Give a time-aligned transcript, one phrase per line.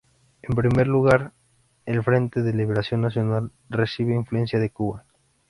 [0.41, 1.31] En primer lugar,
[1.85, 5.05] el Frente de Liberación Nacional recibe influencia de Cuba.